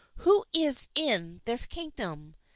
[0.15, 2.35] Who is in this Kingdom?